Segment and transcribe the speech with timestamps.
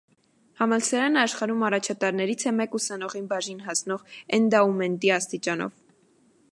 [0.61, 5.77] Համալսարանը աշխարհում առաջատարներից է մեկ ուսանողին բաժին հասնող էնդաումենտի աստիճանով։